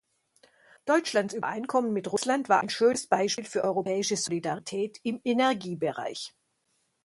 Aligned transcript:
Deutschlands 0.85 1.35
Übereinkommen 1.35 1.93
mit 1.93 2.11
Russland 2.11 2.49
war 2.49 2.59
ein 2.63 2.69
schönes 2.69 3.05
Beispiel 3.05 3.45
für 3.45 3.63
europäische 3.63 4.17
Solidarität 4.17 4.99
im 5.03 5.21
Energiebereich. 5.23 6.33